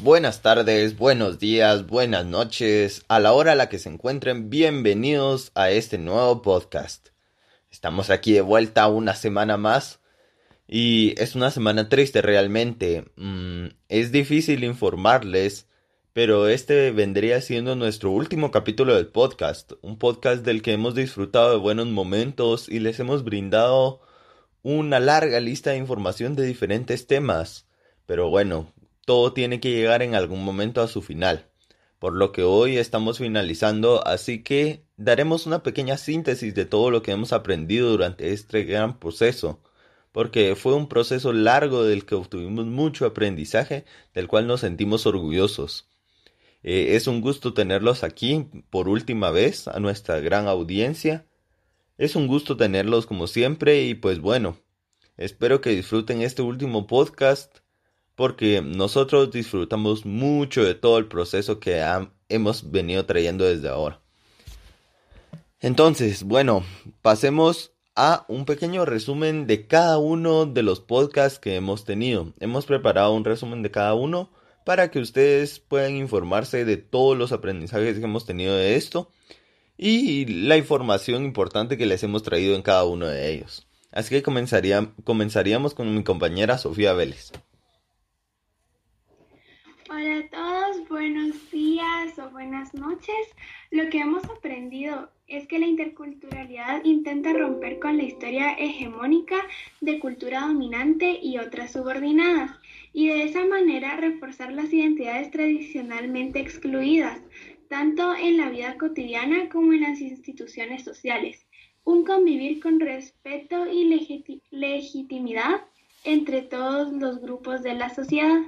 [0.00, 5.50] Buenas tardes, buenos días, buenas noches, a la hora a la que se encuentren, bienvenidos
[5.54, 7.08] a este nuevo podcast.
[7.70, 10.00] Estamos aquí de vuelta una semana más
[10.68, 13.06] y es una semana triste realmente.
[13.16, 15.66] Mm, es difícil informarles,
[16.12, 21.50] pero este vendría siendo nuestro último capítulo del podcast, un podcast del que hemos disfrutado
[21.50, 24.00] de buenos momentos y les hemos brindado
[24.62, 27.66] una larga lista de información de diferentes temas.
[28.06, 28.72] Pero bueno,
[29.08, 31.46] todo tiene que llegar en algún momento a su final,
[31.98, 37.00] por lo que hoy estamos finalizando, así que daremos una pequeña síntesis de todo lo
[37.00, 39.62] que hemos aprendido durante este gran proceso,
[40.12, 45.88] porque fue un proceso largo del que obtuvimos mucho aprendizaje, del cual nos sentimos orgullosos.
[46.62, 51.24] Eh, es un gusto tenerlos aquí por última vez a nuestra gran audiencia.
[51.96, 54.58] Es un gusto tenerlos como siempre y pues bueno,
[55.16, 57.60] espero que disfruten este último podcast
[58.18, 61.84] porque nosotros disfrutamos mucho de todo el proceso que
[62.28, 64.00] hemos venido trayendo desde ahora.
[65.60, 66.64] Entonces, bueno,
[67.00, 72.34] pasemos a un pequeño resumen de cada uno de los podcasts que hemos tenido.
[72.40, 74.32] Hemos preparado un resumen de cada uno
[74.66, 79.12] para que ustedes puedan informarse de todos los aprendizajes que hemos tenido de esto
[79.76, 83.68] y la información importante que les hemos traído en cada uno de ellos.
[83.92, 87.30] Así que comenzaríamos con mi compañera Sofía Vélez.
[89.90, 93.16] Hola a todos, buenos días o buenas noches.
[93.70, 99.36] Lo que hemos aprendido es que la interculturalidad intenta romper con la historia hegemónica
[99.80, 102.50] de cultura dominante y otras subordinadas,
[102.92, 107.22] y de esa manera reforzar las identidades tradicionalmente excluidas,
[107.70, 111.46] tanto en la vida cotidiana como en las instituciones sociales.
[111.84, 113.84] Un convivir con respeto y
[114.50, 115.62] legitimidad
[116.04, 118.42] entre todos los grupos de la sociedad.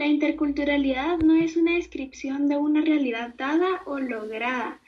[0.00, 4.80] La interculturalidad no es una descripción de una realidad dada o lograda,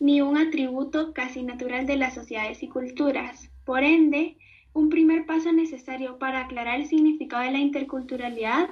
[0.00, 3.48] ni un atributo casi natural de las sociedades y culturas.
[3.64, 4.34] Por ende,
[4.72, 8.70] un primer paso necesario para aclarar el significado de la interculturalidad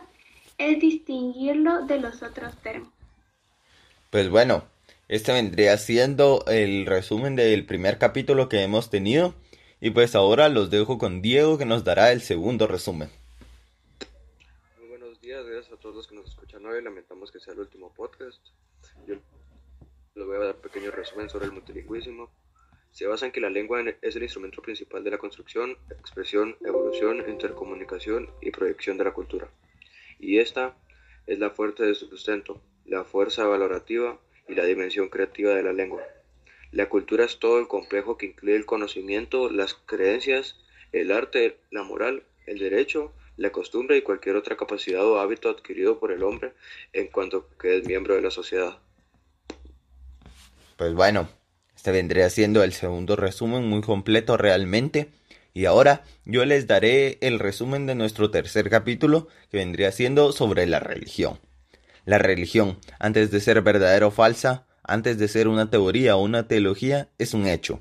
[0.59, 2.93] es distinguirlo de los otros términos.
[4.11, 4.65] Pues bueno,
[5.07, 9.37] este vendría siendo el resumen del primer capítulo que hemos tenido
[9.81, 13.11] y pues ahora los dejo con Diego que nos dará el segundo resumen
[15.43, 16.81] gracias a todos los que nos escuchan hoy.
[16.81, 18.41] Lamentamos que sea el último podcast.
[19.07, 19.17] Yo
[20.15, 22.31] les voy a dar un pequeño resumen sobre el multilingüismo.
[22.93, 27.29] Se basa en que la lengua es el instrumento principal de la construcción, expresión, evolución,
[27.29, 29.51] intercomunicación y proyección de la cultura.
[30.21, 30.77] Y esta
[31.27, 35.73] es la fuente de su sustento, la fuerza valorativa y la dimensión creativa de la
[35.73, 36.05] lengua.
[36.71, 40.61] La cultura es todo el complejo que incluye el conocimiento, las creencias,
[40.93, 45.99] el arte, la moral, el derecho, la costumbre y cualquier otra capacidad o hábito adquirido
[45.99, 46.55] por el hombre
[46.93, 48.79] en cuanto que es miembro de la sociedad.
[50.77, 51.29] Pues bueno,
[51.77, 55.09] este vendría siendo el segundo resumen muy completo realmente.
[55.53, 60.67] Y ahora yo les daré el resumen de nuestro tercer capítulo que vendría siendo sobre
[60.67, 61.39] la religión.
[62.07, 66.49] La religión, antes de ser verdadera o falsa, antes de ser una teoría o una
[66.49, 67.81] teología, es un hecho.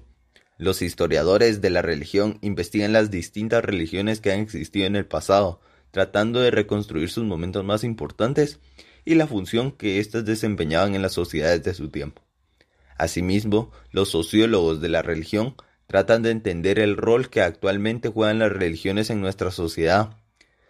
[0.64, 5.60] Los historiadores de la religión investigan las distintas religiones que han existido en el pasado,
[5.92, 8.62] tratando de reconstruir sus momentos más importantes
[9.04, 12.22] y la función que éstas desempeñaban en las sociedades de su tiempo.
[12.98, 18.54] Asimismo, los sociólogos de la religión tratan de entender el rol que actualmente juegan las
[18.54, 20.16] religiones en nuestra sociedad.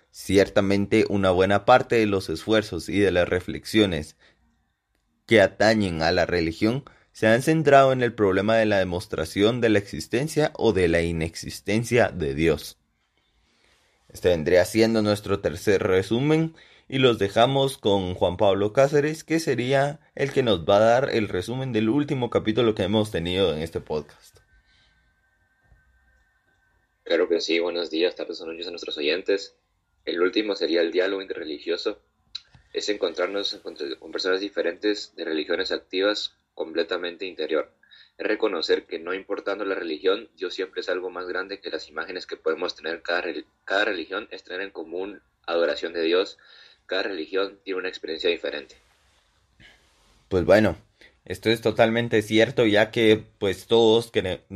[0.09, 4.17] Ciertamente una buena parte de los esfuerzos y de las reflexiones
[5.27, 6.83] que atañen a la religión
[7.13, 11.01] se han centrado en el problema de la demostración de la existencia o de la
[11.03, 12.79] inexistencia de Dios.
[14.09, 16.55] Este vendría siendo nuestro tercer resumen
[16.89, 21.09] y los dejamos con Juan Pablo Cáceres, que sería el que nos va a dar
[21.11, 24.39] el resumen del último capítulo que hemos tenido en este podcast.
[27.03, 29.55] Claro que sí, buenos días, tardes o noches a nuestros oyentes.
[30.03, 32.01] El último sería el diálogo interreligioso.
[32.73, 33.59] Es encontrarnos
[33.99, 37.71] con personas diferentes de religiones activas completamente interior.
[38.17, 41.89] Es reconocer que no importando la religión, Dios siempre es algo más grande que las
[41.89, 43.01] imágenes que podemos tener.
[43.01, 43.23] Cada,
[43.65, 46.37] cada religión es tener en común adoración de Dios.
[46.85, 48.75] Cada religión tiene una experiencia diferente.
[50.29, 50.77] Pues bueno,
[51.25, 54.11] esto es totalmente cierto, ya que pues todos,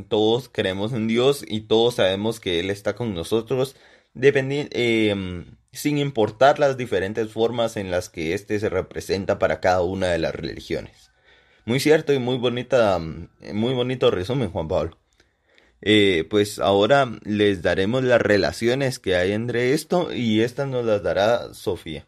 [0.10, 3.76] todos creemos en Dios y todos sabemos que Él está con nosotros,
[4.20, 10.08] eh, sin importar las diferentes formas en las que éste se representa para cada una
[10.08, 11.07] de las religiones.
[11.68, 12.98] Muy cierto y muy bonita,
[13.54, 14.98] muy bonito resumen, Juan Pablo.
[15.82, 21.04] Eh, pues ahora les daremos las relaciones que hay entre esto y esta nos las
[21.04, 22.08] dará Sofía.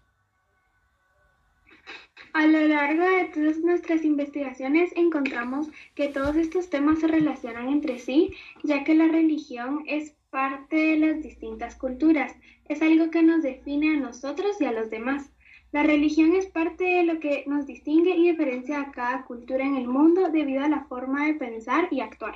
[2.32, 8.00] A lo largo de todas nuestras investigaciones encontramos que todos estos temas se relacionan entre
[8.00, 8.34] sí,
[8.64, 12.34] ya que la religión es parte de las distintas culturas,
[12.70, 15.34] es algo que nos define a nosotros y a los demás.
[15.72, 19.76] La religión es parte de lo que nos distingue y diferencia a cada cultura en
[19.76, 22.36] el mundo debido a la forma de pensar y actuar.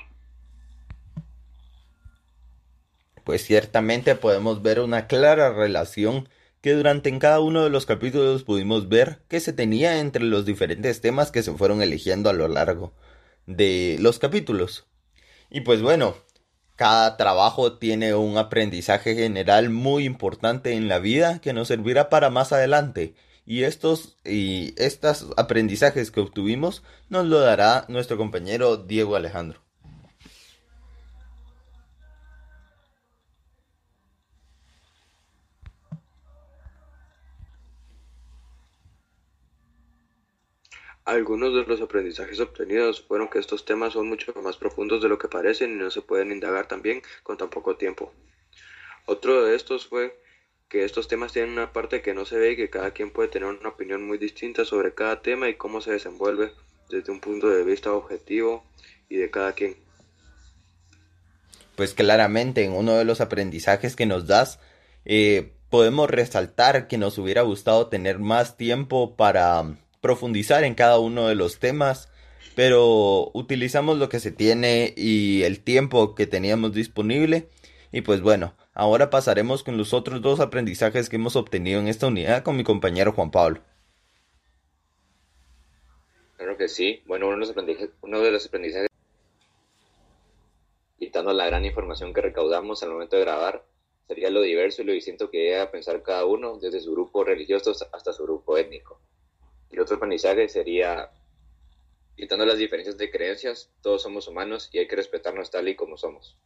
[3.23, 6.29] Pues ciertamente podemos ver una clara relación
[6.61, 10.45] que durante en cada uno de los capítulos pudimos ver que se tenía entre los
[10.45, 12.93] diferentes temas que se fueron eligiendo a lo largo
[13.47, 14.85] de los capítulos.
[15.49, 16.15] Y pues bueno,
[16.75, 22.29] cada trabajo tiene un aprendizaje general muy importante en la vida que nos servirá para
[22.29, 23.15] más adelante.
[23.45, 29.61] Y estos y estos aprendizajes que obtuvimos nos lo dará nuestro compañero Diego Alejandro.
[41.05, 45.17] Algunos de los aprendizajes obtenidos fueron que estos temas son mucho más profundos de lo
[45.17, 48.13] que parecen y no se pueden indagar tan bien con tan poco tiempo.
[49.05, 50.17] Otro de estos fue
[50.69, 53.27] que estos temas tienen una parte que no se ve y que cada quien puede
[53.27, 56.53] tener una opinión muy distinta sobre cada tema y cómo se desenvuelve
[56.89, 58.63] desde un punto de vista objetivo
[59.09, 59.75] y de cada quien.
[61.75, 64.59] Pues claramente en uno de los aprendizajes que nos das
[65.03, 71.29] eh, podemos resaltar que nos hubiera gustado tener más tiempo para profundizar en cada uno
[71.29, 72.09] de los temas,
[72.55, 77.47] pero utilizamos lo que se tiene y el tiempo que teníamos disponible.
[77.93, 82.07] Y pues bueno, ahora pasaremos con los otros dos aprendizajes que hemos obtenido en esta
[82.07, 83.61] unidad con mi compañero Juan Pablo.
[86.35, 87.01] Claro que sí.
[87.05, 88.89] Bueno, uno de los aprendizajes, uno de los aprendizajes
[90.99, 93.63] quitando la gran información que recaudamos al momento de grabar,
[94.05, 97.71] sería lo diverso y lo distinto que debe pensar cada uno, desde su grupo religioso
[97.71, 98.99] hasta su grupo étnico.
[99.73, 101.09] Y otro aprendizaje sería,
[102.15, 105.97] quitando las diferencias de creencias, todos somos humanos y hay que respetarnos tal y como
[105.97, 106.37] somos.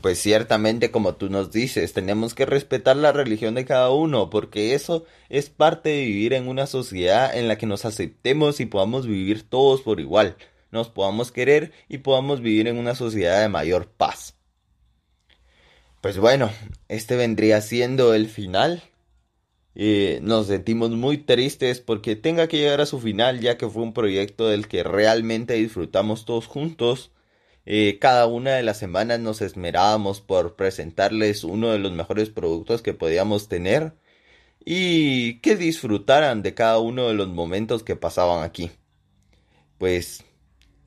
[0.00, 4.74] Pues ciertamente, como tú nos dices, tenemos que respetar la religión de cada uno, porque
[4.74, 9.06] eso es parte de vivir en una sociedad en la que nos aceptemos y podamos
[9.06, 10.36] vivir todos por igual,
[10.70, 14.36] nos podamos querer y podamos vivir en una sociedad de mayor paz.
[16.02, 16.50] Pues bueno,
[16.88, 18.82] este vendría siendo el final
[19.74, 23.92] nos sentimos muy tristes porque tenga que llegar a su final ya que fue un
[23.92, 27.10] proyecto del que realmente disfrutamos todos juntos.
[27.66, 32.82] Eh, cada una de las semanas nos esmerábamos por presentarles uno de los mejores productos
[32.82, 33.94] que podíamos tener
[34.64, 38.70] y que disfrutaran de cada uno de los momentos que pasaban aquí.
[39.78, 40.24] Pues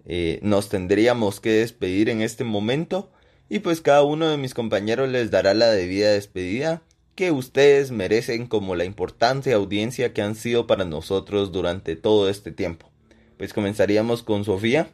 [0.06, 3.12] eh, nos tendríamos que despedir en este momento
[3.50, 6.84] y pues cada uno de mis compañeros les dará la debida despedida
[7.18, 12.52] que ustedes merecen como la importante audiencia que han sido para nosotros durante todo este
[12.52, 12.92] tiempo.
[13.40, 14.92] Pues comenzaríamos con Sofía.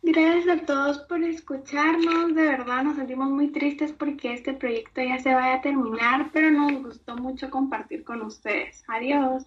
[0.00, 5.18] Gracias a todos por escucharnos, de verdad nos sentimos muy tristes porque este proyecto ya
[5.18, 8.82] se vaya a terminar, pero nos gustó mucho compartir con ustedes.
[8.88, 9.44] Adiós.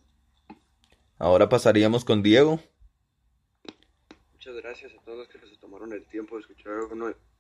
[1.17, 2.59] Ahora pasaríamos con Diego.
[4.33, 6.73] Muchas gracias a todos los que se tomaron el tiempo de escuchar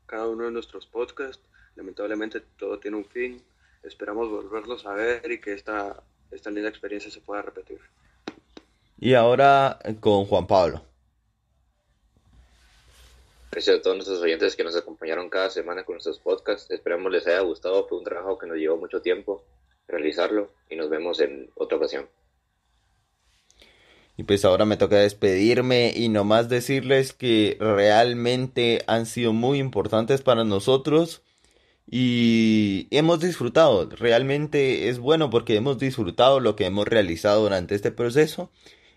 [0.07, 3.41] cada uno de nuestros podcasts lamentablemente todo tiene un fin.
[3.83, 7.79] Esperamos volverlos a ver y que esta, esta linda experiencia se pueda repetir.
[8.99, 10.81] Y ahora eh, con Juan Pablo.
[13.51, 16.71] Gracias a todos nuestros oyentes que nos acompañaron cada semana con nuestros podcasts.
[16.71, 17.87] Esperamos les haya gustado.
[17.87, 19.43] Fue un trabajo que nos llevó mucho tiempo
[19.87, 22.07] realizarlo y nos vemos en otra ocasión.
[24.15, 30.21] Y pues ahora me toca despedirme y nomás decirles que realmente han sido muy importantes
[30.21, 31.23] para nosotros
[31.89, 37.91] y hemos disfrutado, realmente es bueno porque hemos disfrutado lo que hemos realizado durante este
[37.91, 38.51] proceso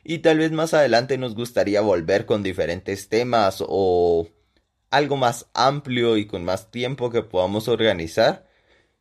[0.05, 4.29] y tal vez más adelante nos gustaría volver con diferentes temas o
[4.91, 8.47] algo más amplio y con más tiempo que podamos organizar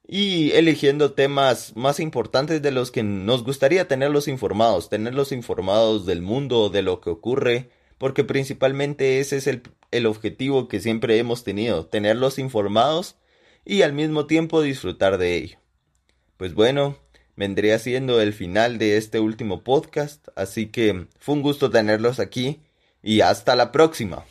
[0.08, 6.22] y eligiendo temas más importantes de los que nos gustaría tenerlos informados, tenerlos informados del
[6.22, 11.44] mundo, de lo que ocurre, porque principalmente ese es el, el objetivo que siempre hemos
[11.44, 13.16] tenido, tenerlos informados
[13.66, 15.58] y al mismo tiempo disfrutar de ello.
[16.38, 16.98] Pues bueno,
[17.36, 22.62] vendría siendo el final de este último podcast, así que fue un gusto tenerlos aquí
[23.02, 24.26] y hasta la próxima.